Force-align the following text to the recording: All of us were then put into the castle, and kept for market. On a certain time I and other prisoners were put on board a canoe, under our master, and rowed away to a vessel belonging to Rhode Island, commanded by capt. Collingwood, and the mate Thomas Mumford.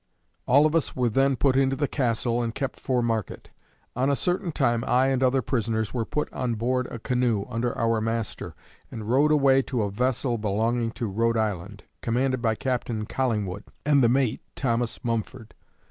All 0.47 0.65
of 0.65 0.73
us 0.75 0.95
were 0.95 1.09
then 1.11 1.35
put 1.35 1.55
into 1.55 1.75
the 1.75 1.87
castle, 1.87 2.41
and 2.41 2.55
kept 2.55 2.79
for 2.79 3.03
market. 3.03 3.51
On 3.95 4.09
a 4.09 4.15
certain 4.15 4.51
time 4.51 4.83
I 4.87 5.09
and 5.09 5.21
other 5.21 5.43
prisoners 5.43 5.93
were 5.93 6.05
put 6.05 6.33
on 6.33 6.55
board 6.55 6.87
a 6.87 6.97
canoe, 6.97 7.45
under 7.47 7.77
our 7.77 8.01
master, 8.01 8.55
and 8.89 9.07
rowed 9.07 9.31
away 9.31 9.61
to 9.61 9.83
a 9.83 9.91
vessel 9.91 10.39
belonging 10.39 10.89
to 10.93 11.05
Rhode 11.05 11.37
Island, 11.37 11.83
commanded 12.01 12.41
by 12.41 12.55
capt. 12.55 12.89
Collingwood, 13.09 13.65
and 13.85 14.01
the 14.03 14.09
mate 14.09 14.41
Thomas 14.55 14.99
Mumford. 15.03 15.53